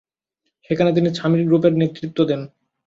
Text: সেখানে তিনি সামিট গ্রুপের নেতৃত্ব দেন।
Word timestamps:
সেখানে 0.69 0.91
তিনি 0.93 1.09
সামিট 1.15 1.41
গ্রুপের 1.47 1.73
নেতৃত্ব 1.81 2.19
দেন। 2.29 2.41